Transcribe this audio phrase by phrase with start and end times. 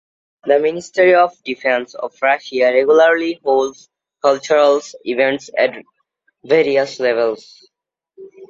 [0.45, 3.87] The Ministry of Defence of Russia regularly holds
[4.23, 5.83] cultural events at
[6.43, 7.69] various levels.